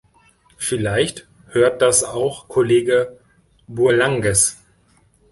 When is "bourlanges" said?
3.67-4.59